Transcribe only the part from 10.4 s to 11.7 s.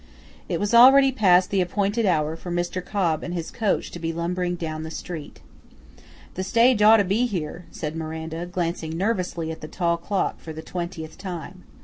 the twentieth time.